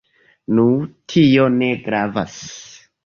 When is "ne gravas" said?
1.59-2.41